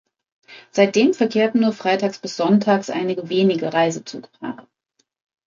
[0.71, 4.67] Seitdem verkehrten nur freitags bis sonntags einige wenige Reisezugpaare.